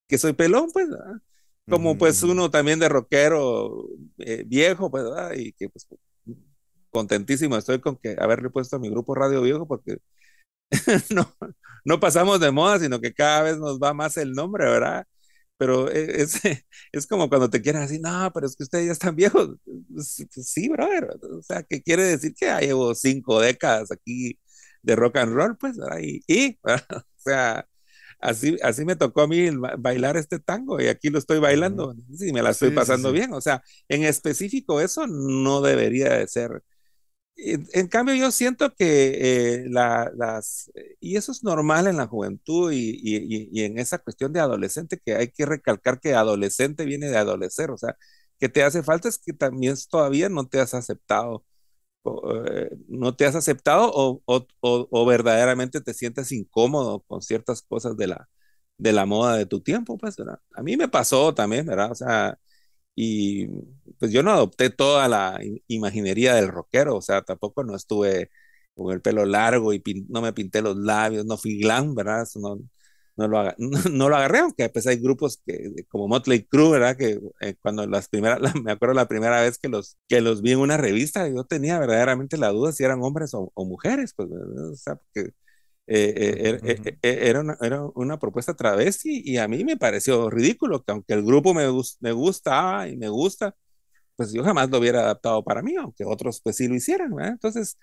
que 0.07 0.17
soy 0.17 0.33
pelón, 0.33 0.69
pues, 0.73 0.89
¿verdad? 0.89 1.21
Como 1.69 1.97
pues 1.97 2.23
uno 2.23 2.49
también 2.49 2.79
de 2.79 2.89
rockero 2.89 3.87
eh, 4.17 4.43
viejo, 4.45 4.89
pues, 4.89 5.03
¿verdad? 5.03 5.33
Y 5.35 5.53
que 5.53 5.69
pues 5.69 5.87
contentísimo 6.91 7.57
estoy 7.57 7.79
con 7.79 7.95
que 7.97 8.15
haberle 8.19 8.49
puesto 8.49 8.75
a 8.75 8.79
mi 8.79 8.89
grupo 8.89 9.15
Radio 9.15 9.41
Viejo 9.41 9.67
porque 9.67 9.97
no, 11.09 11.35
no 11.85 11.99
pasamos 11.99 12.39
de 12.39 12.51
moda, 12.51 12.79
sino 12.79 12.99
que 13.01 13.13
cada 13.13 13.43
vez 13.43 13.57
nos 13.57 13.79
va 13.79 13.93
más 13.93 14.17
el 14.17 14.33
nombre, 14.33 14.65
¿verdad? 14.65 15.05
Pero 15.57 15.91
e, 15.91 16.21
es, 16.23 16.41
es 16.91 17.07
como 17.07 17.29
cuando 17.29 17.49
te 17.49 17.61
quieren 17.61 17.81
decir, 17.83 18.01
no, 18.01 18.31
pero 18.33 18.47
es 18.47 18.55
que 18.55 18.63
ustedes 18.63 18.87
ya 18.87 18.91
están 18.93 19.15
viejos. 19.15 19.51
Pues, 19.93 20.25
pues 20.33 20.49
sí, 20.49 20.69
brother. 20.69 21.09
O 21.39 21.41
sea, 21.43 21.63
¿qué 21.63 21.81
quiere 21.81 22.03
decir 22.03 22.33
que 22.35 22.47
ya 22.47 22.59
llevo 22.61 22.95
cinco 22.95 23.39
décadas 23.41 23.91
aquí 23.91 24.39
de 24.81 24.95
rock 24.95 25.17
and 25.17 25.33
roll? 25.35 25.57
Pues, 25.57 25.77
y, 26.01 26.21
y 26.27 26.59
o 26.63 27.01
sea, 27.17 27.67
así, 28.19 28.57
así 28.63 28.85
me 28.85 28.95
tocó 28.95 29.21
a 29.21 29.27
mí 29.27 29.49
bailar 29.79 30.17
este 30.17 30.39
tango 30.39 30.81
y 30.81 30.87
aquí 30.87 31.09
lo 31.09 31.19
estoy 31.19 31.39
bailando 31.39 31.95
y 32.19 32.33
me 32.33 32.41
la 32.43 32.51
estoy 32.51 32.71
pasando 32.71 33.11
bien. 33.11 33.33
O 33.33 33.41
sea, 33.41 33.63
en 33.89 34.03
específico 34.03 34.81
eso 34.81 35.07
no 35.07 35.61
debería 35.61 36.09
de 36.15 36.27
ser. 36.27 36.63
En, 37.43 37.87
cambio, 37.87 38.13
yo 38.15 38.31
siento 38.31 38.73
que 38.75 39.63
eh, 39.63 39.65
las, 39.69 40.71
y 40.99 41.15
eso 41.17 41.31
es 41.31 41.43
normal 41.43 41.87
en 41.87 41.97
la 41.97 42.07
juventud 42.07 42.71
y, 42.71 42.99
y, 43.03 43.63
en 43.63 43.79
esa 43.79 43.97
cuestión 43.99 44.31
de 44.33 44.39
adolescente, 44.39 44.99
que 45.03 45.15
hay 45.15 45.29
que 45.31 45.45
recalcar 45.45 45.99
que 45.99 46.13
adolescente 46.13 46.85
viene 46.85 47.09
de 47.09 47.17
adolecer, 47.17 47.71
o 47.71 47.77
sea, 47.77 47.97
que 48.39 48.49
te 48.49 48.63
hace 48.63 48.83
falta 48.83 49.09
es 49.09 49.17
que 49.17 49.33
también 49.33 49.75
todavía 49.89 50.29
no 50.29 50.47
te 50.47 50.59
has 50.59 50.73
aceptado 50.75 51.45
eh, 52.05 52.69
no 52.87 53.15
te 53.15 53.25
has 53.25 53.35
aceptado 53.35 53.91
o, 53.93 54.21
o, 54.25 54.47
o, 54.61 55.05
verdaderamente 55.05 55.81
te 55.81 55.93
sientes 55.93 56.31
incómodo 56.31 57.01
con 57.07 57.21
ciertas 57.21 57.61
cosas 57.61 57.95
de 57.97 58.07
la, 58.07 58.27
de 58.77 58.91
la 58.93 59.05
moda 59.05 59.37
de 59.37 59.45
tu 59.45 59.61
tiempo, 59.61 59.97
pues, 59.97 60.15
¿verdad? 60.17 60.39
A 60.55 60.63
mí 60.63 60.77
me 60.77 60.87
pasó 60.89 61.33
también, 61.35 61.65
¿verdad? 61.67 61.91
O 61.91 61.95
sea, 61.95 62.39
y 62.95 63.47
pues 63.99 64.11
yo 64.11 64.23
no 64.23 64.31
adopté 64.31 64.69
toda 64.69 65.07
la 65.07 65.39
imaginería 65.67 66.35
del 66.35 66.49
rockero, 66.49 66.95
o 66.97 67.01
sea, 67.01 67.21
tampoco 67.23 67.63
no 67.63 67.75
estuve 67.75 68.29
con 68.75 68.93
el 68.93 69.01
pelo 69.01 69.25
largo 69.25 69.73
y 69.73 69.81
no 70.09 70.21
me 70.21 70.33
pinté 70.33 70.61
los 70.61 70.77
labios, 70.77 71.25
no 71.25 71.37
fui 71.37 71.59
glam, 71.59 71.95
¿verdad? 71.95 72.23
Eso 72.23 72.39
no, 72.39 72.59
no 73.17 73.27
lo, 73.27 73.53
no, 73.91 74.09
lo 74.09 74.15
agarré, 74.15 74.39
aunque 74.39 74.69
pues 74.69 74.87
hay 74.87 74.97
grupos 74.97 75.41
que, 75.45 75.85
como 75.89 76.07
Motley 76.07 76.45
Crue, 76.45 76.71
¿verdad? 76.71 76.97
Que 76.97 77.19
eh, 77.41 77.55
cuando 77.61 77.85
las 77.87 78.09
primeras, 78.09 78.39
me 78.63 78.71
acuerdo 78.71 78.95
la 78.95 79.07
primera 79.07 79.41
vez 79.41 79.57
que 79.59 79.69
los, 79.69 79.97
que 80.07 80.21
los 80.21 80.41
vi 80.41 80.51
en 80.53 80.59
una 80.59 80.77
revista, 80.77 81.27
yo 81.29 81.43
tenía 81.45 81.79
verdaderamente 81.79 82.37
la 82.37 82.49
duda 82.49 82.71
si 82.71 82.83
eran 82.83 83.01
hombres 83.03 83.31
o, 83.33 83.51
mujeres, 83.65 84.13
pues, 84.15 84.29
o 84.31 84.75
sea, 84.75 84.95
porque 84.95 85.31
eh, 85.87 86.59
eh, 86.63 86.97
era, 87.01 87.41
una, 87.41 87.57
era, 87.61 87.83
una, 87.95 88.19
propuesta 88.19 88.55
travesti 88.55 89.21
y 89.25 89.37
a 89.37 89.47
mí 89.47 89.63
me 89.65 89.77
pareció 89.77 90.29
ridículo, 90.29 90.83
que 90.83 90.91
aunque 90.91 91.13
el 91.13 91.23
grupo 91.23 91.53
me, 91.53 91.65
me 91.99 92.11
gustaba 92.11 92.87
y 92.87 92.97
me 92.97 93.09
gusta, 93.09 93.55
pues 94.15 94.33
yo 94.33 94.43
jamás 94.43 94.69
lo 94.69 94.79
hubiera 94.79 95.01
adaptado 95.01 95.43
para 95.43 95.61
mí, 95.61 95.75
aunque 95.75 96.05
otros 96.05 96.41
pues 96.43 96.57
sí 96.57 96.67
lo 96.67 96.75
hicieran, 96.75 97.13
¿verdad? 97.15 97.33
Entonces, 97.33 97.77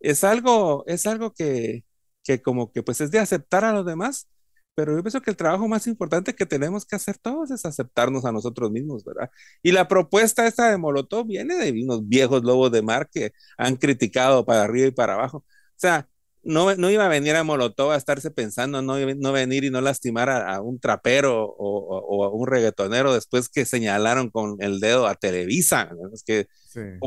es 0.00 0.24
algo, 0.24 0.84
es 0.86 1.06
algo 1.06 1.32
que, 1.32 1.84
que 2.24 2.42
como 2.42 2.72
que 2.72 2.82
pues 2.82 3.00
es 3.00 3.10
de 3.10 3.18
aceptar 3.18 3.64
a 3.64 3.72
los 3.72 3.86
demás, 3.86 4.28
pero 4.74 4.96
yo 4.96 5.02
pienso 5.02 5.20
que 5.20 5.30
el 5.30 5.36
trabajo 5.36 5.68
más 5.68 5.86
importante 5.86 6.34
que 6.34 6.46
tenemos 6.46 6.86
que 6.86 6.96
hacer 6.96 7.18
todos 7.18 7.50
es 7.50 7.64
aceptarnos 7.66 8.24
a 8.24 8.32
nosotros 8.32 8.70
mismos, 8.70 9.04
¿verdad? 9.04 9.30
Y 9.62 9.72
la 9.72 9.88
propuesta 9.88 10.46
esta 10.46 10.70
de 10.70 10.78
Molotov 10.78 11.26
viene 11.26 11.56
de 11.56 11.72
unos 11.82 12.08
viejos 12.08 12.42
lobos 12.44 12.72
de 12.72 12.82
mar 12.82 13.08
que 13.12 13.32
han 13.58 13.76
criticado 13.76 14.46
para 14.46 14.62
arriba 14.64 14.86
y 14.88 14.90
para 14.92 15.14
abajo. 15.14 15.38
O 15.38 15.44
sea, 15.76 16.08
no, 16.42 16.74
no 16.74 16.90
iba 16.90 17.04
a 17.04 17.08
venir 17.08 17.36
a 17.36 17.44
Molotov 17.44 17.92
a 17.92 17.96
estarse 17.96 18.30
pensando, 18.30 18.82
no, 18.82 18.98
no 18.98 19.32
venir 19.32 19.64
y 19.64 19.70
no 19.70 19.80
lastimar 19.80 20.30
a, 20.30 20.60
un 20.60 20.80
trapero 20.80 21.44
o, 21.44 22.24
a 22.24 22.28
un 22.30 22.46
reggaetonero 22.46 23.12
después 23.12 23.48
que 23.48 23.64
señalaron 23.64 24.30
con 24.30 24.56
el 24.60 24.80
dedo 24.80 25.06
a 25.06 25.14
Televisa, 25.14 25.90
es 26.12 26.22
que 26.22 26.48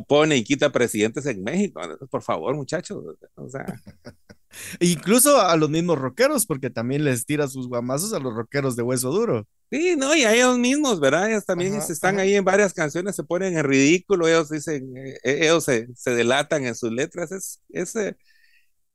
pone 0.08 0.38
y 0.38 0.44
quita 0.44 0.72
presidentes 0.72 1.26
en 1.26 1.44
México. 1.44 1.82
Por 2.10 2.22
favor, 2.22 2.56
muchachos. 2.56 3.04
O 3.36 3.50
sea. 3.50 3.66
Incluso 4.80 5.40
a 5.42 5.56
los 5.58 5.70
mismos 5.70 5.98
rockeros, 5.98 6.46
porque 6.46 6.70
también 6.70 7.04
les 7.04 7.26
tira 7.26 7.48
sus 7.48 7.68
guamazos 7.68 8.14
a 8.14 8.20
los 8.20 8.34
rockeros 8.34 8.76
de 8.76 8.84
hueso 8.84 9.12
duro. 9.12 9.48
Sí, 9.72 9.96
no, 9.98 10.16
y 10.16 10.24
a 10.24 10.34
ellos 10.34 10.58
mismos, 10.60 11.00
¿verdad? 11.00 11.30
Ellos 11.30 11.46
también 11.46 11.74
están 11.74 12.20
ahí 12.20 12.36
en 12.36 12.46
varias 12.46 12.74
canciones, 12.74 13.16
se 13.16 13.24
ponen 13.24 13.58
en 13.58 13.64
ridículo, 13.64 14.28
ellos 14.28 14.50
dicen, 14.50 14.96
eh, 14.96 15.18
ellos 15.24 15.64
se, 15.64 15.88
delatan 16.06 16.66
en 16.66 16.76
sus 16.76 16.92
letras, 16.92 17.32
es, 17.32 17.94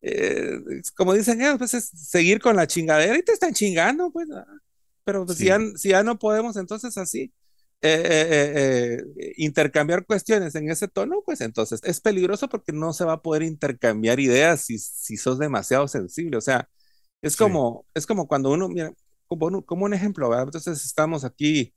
eh, 0.02 0.58
como 0.96 1.14
dicen 1.14 1.40
ellos, 1.40 1.58
pues 1.58 1.74
es 1.74 1.88
seguir 1.88 2.40
con 2.40 2.56
la 2.56 2.66
chingadera 2.66 3.16
y 3.18 3.22
te 3.22 3.32
están 3.32 3.54
chingando, 3.54 4.10
pues, 4.10 4.28
pero 5.04 5.26
pues, 5.26 5.38
si, 5.38 5.46
ya, 5.46 5.58
si 5.76 5.90
ya 5.90 6.02
no 6.02 6.18
podemos, 6.18 6.56
entonces 6.56 6.96
así. 6.98 7.32
intercambiar 9.36 10.04
cuestiones 10.06 10.54
en 10.54 10.70
ese 10.70 10.88
tono, 10.88 11.22
pues 11.24 11.40
entonces 11.40 11.80
es 11.84 12.00
peligroso 12.00 12.48
porque 12.48 12.72
no 12.72 12.92
se 12.92 13.04
va 13.04 13.14
a 13.14 13.22
poder 13.22 13.42
intercambiar 13.42 14.20
ideas 14.20 14.62
si, 14.62 14.78
si 14.78 15.16
sos 15.16 15.38
demasiado 15.38 15.88
sensible. 15.88 16.36
O 16.36 16.40
sea, 16.40 16.68
es 17.22 17.36
como, 17.36 17.86
es 17.94 18.06
como 18.06 18.28
cuando 18.28 18.50
uno, 18.52 18.68
mira, 18.68 18.92
como, 19.26 19.64
como 19.64 19.84
un 19.84 19.94
ejemplo, 19.94 20.28
¿verdad? 20.28 20.46
Entonces 20.46 20.84
estamos 20.84 21.24
aquí 21.24 21.74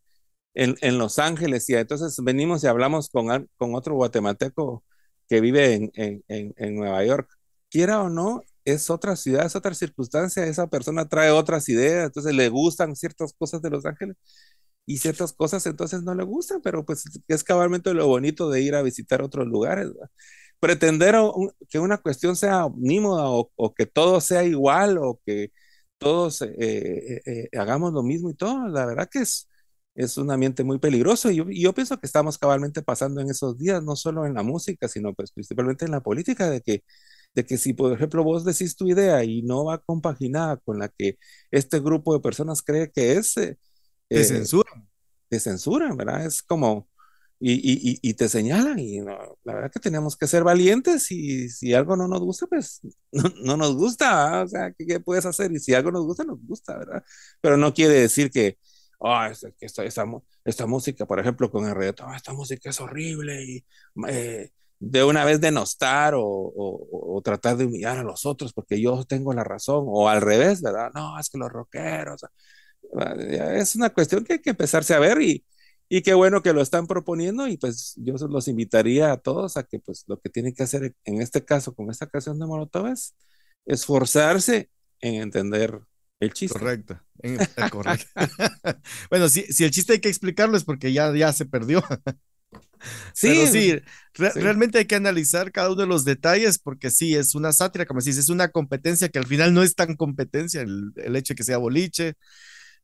en, 0.54 0.76
en, 0.82 0.98
Los 0.98 1.20
Ángeles 1.20 1.70
y 1.70 1.76
entonces 1.76 2.18
venimos 2.24 2.64
y 2.64 2.68
hablamos 2.68 3.10
con, 3.10 3.50
con 3.58 3.76
otro 3.76 3.96
guatemalteco 3.96 4.84
que 5.30 5.42
vive 5.42 5.74
en, 5.76 5.92
en, 5.96 6.24
en 6.58 6.76
Nueva 6.76 7.04
York. 7.06 7.30
Quiera 7.72 8.02
o 8.04 8.10
no, 8.10 8.44
es 8.66 8.90
otra 8.92 9.16
ciudad, 9.16 9.46
es 9.46 9.56
otra 9.56 9.74
circunstancia, 9.74 10.46
esa 10.46 10.68
persona 10.68 11.08
trae 11.10 11.32
otras 11.32 11.70
ideas, 11.70 12.06
entonces 12.08 12.36
le 12.36 12.50
gustan 12.50 12.96
ciertas 12.96 13.34
cosas 13.34 13.62
de 13.62 13.70
Los 13.72 13.86
Ángeles 13.86 14.18
y 14.86 14.98
ciertas 14.98 15.34
cosas 15.34 15.66
entonces 15.66 16.04
no 16.04 16.16
le 16.16 16.24
gustan, 16.24 16.62
pero 16.62 16.86
pues 16.86 17.06
es 17.28 17.44
cabalmente 17.44 17.94
lo 17.94 18.08
bonito 18.08 18.50
de 18.50 18.62
ir 18.62 18.76
a 18.76 18.82
visitar 18.84 19.22
otros 19.22 19.48
lugares. 19.48 19.90
Pretender 20.60 21.16
que 21.70 21.80
una 21.80 21.98
cuestión 21.98 22.36
sea 22.36 22.66
omnímoda 22.66 23.26
o, 23.30 23.74
que 23.76 23.86
todo 23.88 24.22
sea 24.22 24.44
igual 24.44 24.98
o 25.00 25.20
que 25.26 25.52
todos 25.98 26.42
eh, 26.44 26.52
eh, 26.60 27.22
eh, 27.26 27.50
hagamos 27.58 27.94
lo 27.94 28.04
mismo 28.04 28.30
y 28.30 28.36
todo, 28.36 28.68
la 28.68 28.86
verdad 28.86 29.10
que 29.12 29.20
es, 29.20 29.48
es 29.96 30.18
un 30.18 30.32
ambiente 30.32 30.64
muy 30.64 30.80
peligroso 30.80 31.32
y 31.32 31.38
yo, 31.62 31.74
pienso 31.74 32.00
que 32.00 32.08
estamos 32.08 32.38
cabalmente 32.38 32.82
pasando 32.82 33.22
en 33.22 33.30
esos 33.30 33.58
días, 33.58 33.84
no 33.84 33.96
solo 33.96 34.26
en 34.26 34.34
la 34.36 34.44
música, 34.44 34.88
sino 34.88 35.14
pues 35.14 35.32
principalmente 35.32 35.86
en 35.86 35.92
la 35.92 36.02
política, 36.02 36.50
de 36.50 36.62
que 36.62 36.84
de 37.34 37.46
que 37.46 37.58
si, 37.58 37.74
por 37.74 37.94
ejemplo, 37.94 38.24
vos 38.24 38.44
decís 38.46 38.76
tu 38.76 38.88
idea 38.88 39.24
y 39.24 39.42
no 39.42 39.66
va 39.66 39.78
compaginada 39.80 40.58
con 40.58 40.80
la 40.80 40.90
que 40.90 41.18
este 41.50 41.80
grupo 41.80 42.14
de 42.14 42.20
personas 42.20 42.62
cree 42.62 42.92
que 42.92 43.14
es, 43.14 43.38
eh, 43.38 43.58
te 44.10 44.24
censuran. 44.24 44.88
Te 45.30 45.40
censuran, 45.40 45.96
¿verdad? 45.96 46.26
Es 46.26 46.44
como, 46.44 46.90
y, 47.44 47.54
y, 47.54 48.00
y 48.02 48.14
te 48.14 48.30
señalan, 48.30 48.78
y 48.78 49.02
la 49.02 49.36
verdad 49.44 49.72
que 49.72 49.80
tenemos 49.80 50.16
que 50.16 50.28
ser 50.28 50.44
valientes 50.44 51.10
y 51.12 51.50
si 51.50 51.74
algo 51.74 51.96
no 51.98 52.08
nos 52.08 52.20
gusta, 52.20 52.46
pues 52.48 52.82
no, 53.44 53.58
nos 53.58 53.76
gusta, 53.76 54.44
o 54.44 54.48
sea, 54.48 54.72
¿qué, 54.74 55.00
puedes 55.00 55.26
hacer? 55.26 55.52
Y 55.52 55.60
si 55.60 55.74
algo 55.74 55.92
nos 55.92 56.06
gusta, 56.06 56.24
nos 56.24 56.40
gusta, 56.46 56.78
¿verdad? 56.78 57.04
Pero 57.42 57.58
no 57.58 57.74
quiere 57.74 57.96
decir 57.96 58.30
que, 58.30 58.58
oh, 59.00 59.24
esta, 59.24 59.50
esta, 59.60 59.84
esta, 60.46 60.66
música, 60.68 61.06
por 61.08 61.20
ejemplo, 61.20 61.50
con 61.50 61.66
el 61.66 61.74
reggaetón, 61.76 62.14
esta 62.14 62.34
música 62.34 62.70
es 62.70 62.80
horrible 62.80 63.44
y 63.44 63.66
eh, 64.08 64.52
de 64.82 65.04
una 65.04 65.24
vez 65.24 65.40
denostar 65.40 66.16
o, 66.16 66.24
o, 66.24 67.22
tratar 67.24 67.56
de 67.56 67.66
humillar 67.66 68.00
a 68.00 68.04
los 68.04 68.26
otros 68.26 68.52
porque 68.52 68.82
yo 68.82 69.04
tengo 69.06 69.32
la 69.32 69.44
razón, 69.44 69.86
o 69.88 70.10
al 70.10 70.22
revés, 70.22 70.62
¿verdad? 70.62 70.90
No, 70.96 71.20
es 71.20 71.30
que 71.30 71.38
los 71.38 71.52
rockeros. 71.52 72.26
Es 73.54 73.76
una 73.76 73.92
cuestión 73.92 74.24
que 74.24 74.34
hay 74.34 74.42
que 74.42 74.50
empezarse 74.50 74.94
a 74.96 75.00
ver 75.00 75.22
y, 75.22 75.46
y 75.88 76.02
qué 76.02 76.16
bueno 76.16 76.42
que 76.42 76.52
lo 76.54 76.62
están 76.62 76.88
proponiendo 76.88 77.48
y 77.48 77.58
pues 77.58 77.94
yo 77.98 78.16
los 78.28 78.48
invitaría 78.48 79.12
a 79.12 79.18
todos 79.18 79.56
a 79.56 79.64
que 79.64 79.80
pues 79.80 80.04
lo 80.08 80.20
que 80.20 80.30
tienen 80.30 80.54
que 80.56 80.64
hacer 80.64 80.96
en 81.06 81.22
este 81.22 81.46
caso 81.46 81.76
con 81.76 81.92
esta 81.92 82.08
canción 82.08 82.40
de 82.40 82.48
Molotov 82.48 82.88
es 82.88 83.16
esforzarse 83.66 84.72
en 85.00 85.22
entender 85.22 85.80
el 86.20 86.34
chiste. 86.34 86.58
Correcto, 86.58 87.00
correcto. 87.72 88.08
bueno, 89.12 89.30
si, 89.30 89.44
si, 89.44 89.64
el 89.64 89.72
chiste 89.72 89.94
hay 89.94 90.00
que 90.00 90.10
explicarlo 90.10 90.58
es 90.58 90.64
porque 90.64 90.92
ya, 90.92 91.16
ya 91.16 91.32
se 91.34 91.46
perdió. 91.46 91.84
Sí, 93.14 93.48
sí, 93.48 93.80
realmente 94.16 94.80
hay 94.80 94.86
que 94.86 94.96
analizar 94.96 95.52
cada 95.52 95.70
uno 95.70 95.82
de 95.82 95.88
los 95.88 96.04
detalles 96.04 96.58
porque 96.58 96.90
sí, 96.90 97.16
es 97.16 97.36
una 97.36 97.54
sátira, 97.54 97.86
como 97.86 98.00
decís, 98.00 98.18
es 98.18 98.30
una 98.30 98.50
competencia 98.50 99.10
que 99.10 99.20
al 99.20 99.28
final 99.28 99.54
no 99.54 99.62
es 99.64 99.76
tan 99.76 99.96
competencia 99.96 100.62
el, 100.62 101.16
hecho 101.16 101.34
de 101.34 101.36
que 101.36 101.44
sea 101.44 101.58
boliche. 101.58 102.16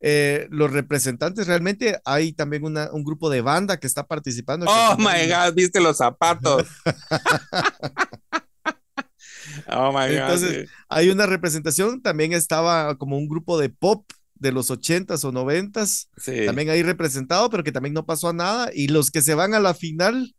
Eh, 0.00 0.46
los 0.50 0.72
representantes, 0.72 1.48
realmente 1.48 1.98
hay 2.04 2.32
también 2.32 2.64
una, 2.64 2.88
un 2.92 3.02
grupo 3.02 3.30
de 3.30 3.40
banda 3.40 3.80
que 3.80 3.88
está 3.88 4.06
participando. 4.06 4.66
Oh 4.68 4.96
my 4.96 5.28
God, 5.28 5.54
viste 5.56 5.80
los 5.80 5.96
zapatos. 5.96 6.68
oh 9.66 9.90
my 9.90 10.06
God. 10.06 10.12
Entonces, 10.12 10.70
hay 10.88 11.10
una 11.10 11.26
representación, 11.26 12.00
también 12.00 12.32
estaba 12.32 12.96
como 12.96 13.18
un 13.18 13.28
grupo 13.28 13.58
de 13.58 13.70
pop 13.70 14.04
de 14.40 14.52
los 14.52 14.70
ochentas 14.70 15.24
o 15.24 15.32
noventas, 15.32 16.10
también 16.44 16.70
ahí 16.70 16.82
representado, 16.82 17.50
pero 17.50 17.64
que 17.64 17.72
también 17.72 17.94
no 17.94 18.06
pasó 18.06 18.28
a 18.28 18.32
nada. 18.32 18.70
Y 18.74 18.88
los 18.88 19.10
que 19.10 19.22
se 19.22 19.34
van 19.34 19.54
a 19.54 19.60
la 19.60 19.74
final 19.74 20.34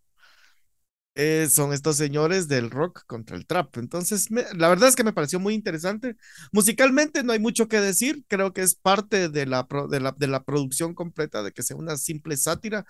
eh, 1.15 1.47
son 1.49 1.73
estos 1.73 1.97
señores 1.97 2.47
del 2.47 2.69
rock 2.71 3.01
contra 3.05 3.35
el 3.35 3.45
trap. 3.45 3.77
Entonces, 3.77 4.27
la 4.31 4.69
verdad 4.69 4.87
es 4.87 4.95
que 4.95 5.03
me 5.03 5.11
pareció 5.11 5.39
muy 5.39 5.53
interesante. 5.53 6.15
Musicalmente 6.53 7.23
no 7.23 7.33
hay 7.33 7.39
mucho 7.39 7.67
que 7.67 7.81
decir, 7.81 8.23
creo 8.27 8.53
que 8.53 8.61
es 8.61 8.75
parte 8.75 9.27
de 9.27 9.45
la, 9.45 9.67
de 9.89 9.99
la, 9.99 10.13
de 10.17 10.27
la 10.27 10.43
producción 10.43 10.93
completa, 10.93 11.43
de 11.43 11.51
que 11.51 11.63
sea 11.63 11.75
una 11.75 11.97
simple 11.97 12.37
sátira, 12.37 12.85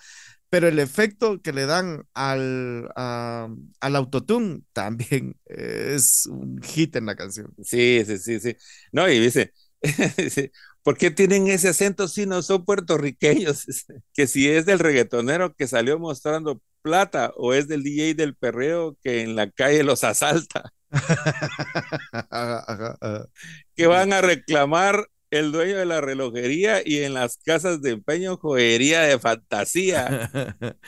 pero 0.50 0.68
el 0.68 0.78
efecto 0.78 1.42
que 1.42 1.54
le 1.54 1.66
dan 1.66 2.04
al, 2.14 2.92
al 2.96 3.96
autotune 3.96 4.62
también 4.74 5.36
es 5.46 6.28
un 6.28 6.62
hit 6.62 6.96
en 6.98 7.08
la 7.08 7.16
canción. 7.16 7.52
Sí, 7.64 8.04
sí, 8.06 8.18
sí, 8.20 8.40
sí. 8.40 8.56
No, 8.92 9.10
y 9.10 9.20
dice, 9.20 9.54
¿por 10.90 10.98
qué 10.98 11.12
tienen 11.12 11.48
ese 11.48 11.70
acento 11.70 12.08
si 12.08 12.26
no 12.26 12.42
son 12.42 12.66
puertorriqueños? 12.66 13.68
que 14.16 14.26
si 14.26 14.50
es 14.50 14.66
del 14.66 14.80
reggaetonero 14.80 15.54
que 15.54 15.68
salió 15.68 16.00
mostrando 16.00 16.64
plata 16.82 17.32
o 17.38 17.54
es 17.54 17.68
del 17.68 17.84
DJ 17.84 18.16
del 18.16 18.36
perreo 18.36 18.98
que 19.04 19.22
en 19.22 19.36
la 19.36 19.52
calle 19.52 19.84
los 19.84 20.04
asalta. 20.04 20.74
que 23.76 23.86
van 23.86 24.14
a 24.14 24.22
reclamar 24.22 25.08
el 25.30 25.52
dueño 25.52 25.78
de 25.78 25.86
la 25.86 26.02
relojería 26.02 26.82
y 26.84 27.04
en 27.04 27.14
las 27.14 27.38
casas 27.38 27.84
de 27.84 27.92
empeño 27.92 28.38
joyería 28.38 29.02
de 29.02 29.20
fantasía. 29.20 30.32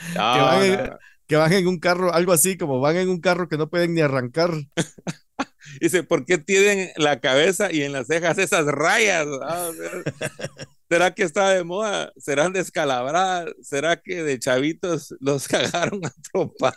que, 1.28 1.36
van 1.36 1.52
en, 1.52 1.68
un 1.68 1.78
carro, 1.78 2.12
algo 2.12 2.32
así 2.32 2.56
como 2.56 2.80
van 2.80 2.96
en 2.96 3.08
un 3.08 3.20
carro 3.20 3.48
que 3.48 3.56
no 3.56 3.70
pueden 3.70 3.94
ni 3.94 4.00
arrancar. 4.00 4.50
Dice, 5.80 6.02
¿por 6.02 6.24
qué 6.24 6.38
tienen 6.38 6.90
la 6.96 7.20
cabeza 7.20 7.72
y 7.72 7.82
en 7.82 7.92
las 7.92 8.06
cejas 8.06 8.38
esas 8.38 8.66
rayas? 8.66 9.26
Ah, 9.42 9.70
¿Será 10.90 11.14
que 11.14 11.22
está 11.22 11.50
de 11.50 11.64
moda? 11.64 12.12
¿Serán 12.16 12.52
descalabradas? 12.52 13.54
¿Será 13.62 13.96
que 13.96 14.22
de 14.22 14.38
chavitos 14.38 15.14
los 15.20 15.48
cagaron 15.48 16.04
a 16.04 16.12
tropas? 16.32 16.74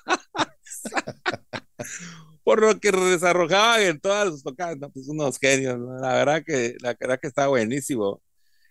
por 2.46 2.62
lo 2.62 2.80
que 2.80 2.92
desarrojaban 2.92 3.82
en 3.82 4.00
todas 4.00 4.30
sus 4.30 4.44
tocadas, 4.44 4.77
pues 4.94 5.10
unos 5.10 5.39
genios, 5.39 5.80
la 6.00 6.13
verdad 6.13 6.44
que 6.46 6.75
la 6.80 6.96
verdad 6.98 7.20
que 7.20 7.27
está 7.27 7.48
buenísimo. 7.48 8.22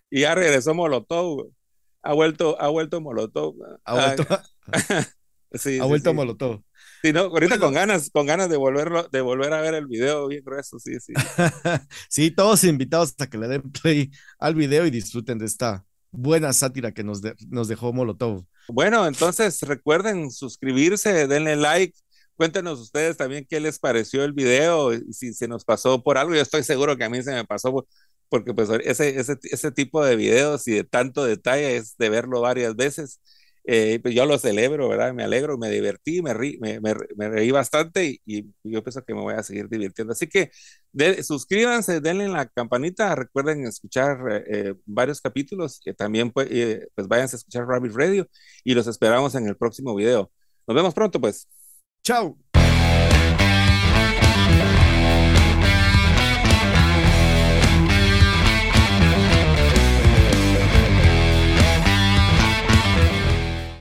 Y 0.09 0.21
ya 0.21 0.33
regresó 0.33 0.73
Molotov, 0.73 1.51
ha 2.01 2.13
vuelto, 2.13 2.59
ha 2.61 2.69
vuelto 2.69 3.01
Molotov. 3.01 3.55
Ha 3.83 3.93
vuelto, 3.93 4.25
sí, 5.53 5.77
ha 5.79 5.83
vuelto 5.83 6.13
Molotov. 6.13 6.61
Sí, 7.05 7.13
no, 7.13 7.25
ahorita 7.25 7.59
con 7.59 7.71
ganas, 7.71 8.09
con 8.09 8.25
ganas 8.25 8.49
de 8.49 8.57
volverlo, 8.57 9.03
de 9.03 9.21
volver 9.21 9.53
a 9.53 9.61
ver 9.61 9.75
el 9.75 9.85
video 9.85 10.27
bien 10.27 10.43
grueso, 10.43 10.79
sí, 10.79 10.99
sí. 10.99 11.13
sí, 12.09 12.31
todos 12.31 12.63
invitados 12.63 13.13
a 13.19 13.27
que 13.27 13.37
le 13.37 13.47
den 13.47 13.61
play 13.61 14.09
al 14.39 14.55
video 14.55 14.87
y 14.87 14.89
disfruten 14.89 15.37
de 15.37 15.45
esta 15.45 15.85
buena 16.09 16.51
sátira 16.51 16.93
que 16.93 17.03
nos, 17.03 17.21
nos 17.49 17.67
dejó 17.67 17.93
Molotov. 17.93 18.43
Bueno, 18.69 19.05
entonces 19.05 19.61
recuerden 19.61 20.31
suscribirse, 20.31 21.27
denle 21.27 21.55
like, 21.55 21.95
Cuéntenos 22.37 22.79
ustedes 22.79 23.17
también 23.17 23.45
qué 23.47 23.59
les 23.59 23.77
pareció 23.77 24.23
el 24.23 24.33
video, 24.33 24.91
si 25.11 25.31
se 25.31 25.47
nos 25.47 25.63
pasó 25.63 26.01
por 26.01 26.17
algo. 26.17 26.33
Yo 26.33 26.41
estoy 26.41 26.63
seguro 26.63 26.97
que 26.97 27.03
a 27.03 27.09
mí 27.09 27.21
se 27.21 27.31
me 27.31 27.45
pasó 27.45 27.87
porque 28.29 28.51
pues 28.51 28.67
ese, 28.83 29.19
ese, 29.19 29.37
ese 29.43 29.71
tipo 29.71 30.03
de 30.03 30.15
videos 30.15 30.67
y 30.67 30.71
de 30.71 30.83
tanto 30.83 31.23
detalle 31.23 31.77
es 31.77 31.95
de 31.97 32.09
verlo 32.09 32.41
varias 32.41 32.75
veces. 32.75 33.21
Eh, 33.67 33.99
pues 34.01 34.13
yo 34.13 34.25
lo 34.27 34.37
celebro, 34.37 34.87
¿verdad? 34.87 35.13
Me 35.13 35.23
alegro, 35.23 35.57
me 35.57 35.69
divertí, 35.69 36.21
me, 36.21 36.35
me, 36.35 36.79
me, 36.79 37.29
reí 37.29 37.49
bastante 37.49 38.21
y, 38.25 38.45
yo 38.63 38.83
pienso 38.83 39.03
que 39.03 39.15
me 39.15 39.21
voy 39.21 39.33
a 39.33 39.43
seguir 39.43 39.67
divirtiendo. 39.67 40.13
Así 40.13 40.27
que 40.27 40.51
suscríbanse, 41.23 41.99
denle 41.99 42.27
la 42.27 42.47
campanita, 42.47 43.15
recuerden 43.15 43.65
escuchar 43.65 44.17
eh, 44.31 44.43
eh, 44.47 44.73
varios 44.85 45.19
capítulos, 45.19 45.79
que 45.83 45.93
también 45.93 46.31
pues, 46.31 46.47
pues 46.93 47.07
váyanse 47.07 47.37
a 47.37 47.39
escuchar 47.39 47.65
Rabbit 47.67 47.93
Radio 47.93 48.29
y 48.63 48.75
los 48.75 48.87
esperamos 48.87 49.33
en 49.35 49.47
el 49.47 49.57
próximo 49.57 49.95
video. 49.95 50.31
Nos 50.67 50.75
vemos 50.75 50.93
pronto, 50.93 51.19
pues. 51.19 51.47
Chao. 52.03 52.44